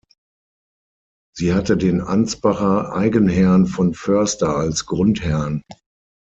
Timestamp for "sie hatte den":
1.35-2.01